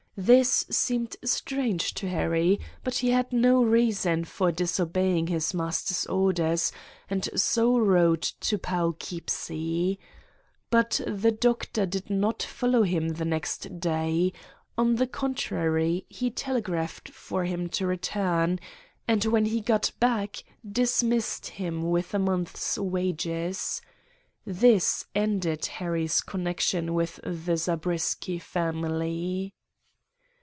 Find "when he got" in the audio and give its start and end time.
19.25-19.91